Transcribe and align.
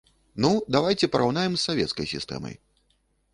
Ну, 0.45 0.49
давайце 0.75 1.09
параўнаем 1.15 1.53
з 1.59 1.67
савецкай 1.67 2.05
сістэмай. 2.15 2.55